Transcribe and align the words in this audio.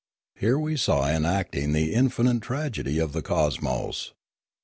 Here 0.33 0.57
we 0.57 0.77
saw 0.77 1.07
enacting 1.11 1.73
the 1.73 1.93
infinite 1.93 2.41
tragedy 2.41 2.97
of 2.97 3.13
the 3.13 3.21
cosmos. 3.21 4.13